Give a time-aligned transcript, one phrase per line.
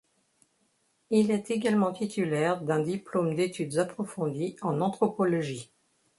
[1.11, 5.71] Il est également titulaire d'un diplôme d'études approfondies en anthropologie.